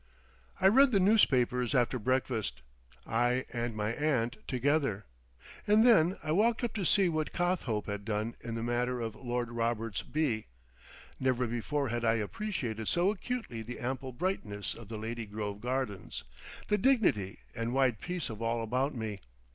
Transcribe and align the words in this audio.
I 0.59 0.67
read 0.67 0.89
the 0.89 0.99
newspapers 0.99 1.75
after 1.75 1.99
breakfast—I 1.99 3.45
and 3.53 3.75
my 3.75 3.93
aunt 3.93 4.37
together—and 4.47 5.85
then 5.85 6.17
I 6.23 6.31
walked 6.31 6.63
up 6.63 6.73
to 6.73 6.85
see 6.87 7.07
what 7.07 7.31
Cothope 7.33 7.85
had 7.85 8.03
done 8.03 8.33
in 8.41 8.55
the 8.55 8.63
matter 8.63 8.99
of 8.99 9.13
Lord 9.13 9.51
Roberts 9.51 10.01
β. 10.01 10.45
Never 11.19 11.45
before 11.45 11.89
had 11.89 12.03
I 12.03 12.13
appreciated 12.15 12.87
so 12.87 13.11
acutely 13.11 13.61
the 13.61 13.77
ample 13.79 14.11
brightness 14.11 14.73
of 14.73 14.89
the 14.89 14.97
Lady 14.97 15.27
Grove 15.27 15.61
gardens, 15.61 16.23
the 16.67 16.79
dignity 16.79 17.37
and 17.53 17.71
wide 17.71 17.99
peace 18.01 18.31
of 18.31 18.41
all 18.41 18.63
about 18.63 18.95
me. 18.95 19.19